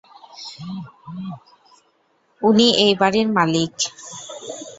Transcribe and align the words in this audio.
উনি 2.41 2.67
এই 2.83 2.93
বাড়ির 3.01 3.27
মালিক! 3.37 3.73